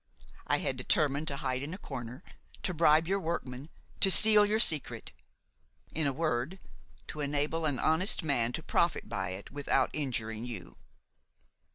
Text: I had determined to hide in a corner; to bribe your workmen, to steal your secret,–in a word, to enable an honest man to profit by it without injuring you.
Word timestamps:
I 0.47 0.57
had 0.57 0.77
determined 0.77 1.27
to 1.27 1.35
hide 1.37 1.61
in 1.61 1.75
a 1.75 1.77
corner; 1.77 2.23
to 2.63 2.73
bribe 2.73 3.07
your 3.07 3.19
workmen, 3.19 3.69
to 3.99 4.09
steal 4.09 4.47
your 4.47 4.57
secret,–in 4.57 6.07
a 6.07 6.11
word, 6.11 6.57
to 7.09 7.19
enable 7.21 7.67
an 7.67 7.77
honest 7.77 8.23
man 8.23 8.51
to 8.53 8.63
profit 8.63 9.07
by 9.07 9.29
it 9.29 9.51
without 9.51 9.91
injuring 9.93 10.43
you. 10.43 10.75